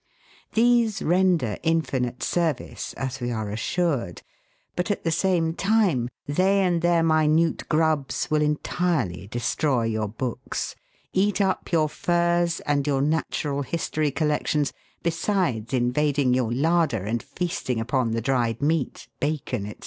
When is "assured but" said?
3.51-4.89